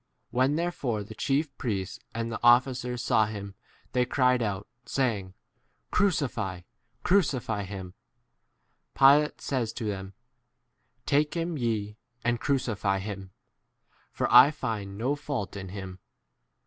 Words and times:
6 0.29 0.29
When 0.33 0.55
therefore 0.55 1.03
the 1.03 1.13
chief 1.13 1.55
priests 1.59 1.99
and 2.11 2.31
the 2.31 2.39
officers 2.41 3.03
saw 3.03 3.27
him 3.27 3.53
they 3.91 4.03
cried 4.03 4.41
out, 4.41 4.67
saying, 4.83 5.35
Crucify, 5.91 6.61
crucify 7.03 7.65
[him]. 7.65 7.93
Pilate 8.95 9.41
says 9.41 9.71
to 9.73 9.83
them, 9.83 10.15
Take 11.05 11.35
him 11.35 11.55
ye 11.55 11.97
* 12.11 12.23
and 12.25 12.39
crucify 12.41 12.97
[him], 12.97 13.29
for 14.11 14.27
I* 14.33 14.49
find 14.49 14.97
no 14.97 15.13
7 15.13 15.17
fault 15.23 15.55
in 15.55 15.69
him. 15.69 15.99